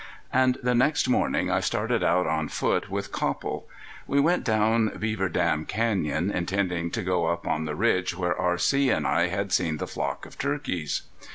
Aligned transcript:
And 0.33 0.57
the 0.63 0.73
next 0.73 1.07
morning 1.07 1.51
I 1.51 1.59
started 1.59 2.03
out 2.03 2.25
on 2.25 2.47
foot 2.47 2.89
with 2.89 3.11
Copple. 3.11 3.67
We 4.07 4.19
went 4.19 4.43
down 4.43 4.97
Beaver 4.97 5.29
Dam 5.29 5.63
Canyon 5.65 6.31
intending 6.31 6.89
to 6.89 7.03
go 7.03 7.27
up 7.27 7.45
on 7.47 7.65
the 7.65 7.75
ridge 7.75 8.17
where 8.17 8.35
R.C. 8.35 8.89
and 8.89 9.05
I 9.05 9.27
had 9.27 9.51
seen 9.51 9.77
the 9.77 9.85
flock 9.85 10.25
of 10.25 10.39
turkeys. 10.39 11.03